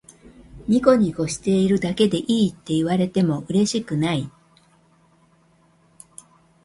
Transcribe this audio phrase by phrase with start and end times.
[0.67, 4.31] ニコニコしているだけでいいって言われてもうれしくない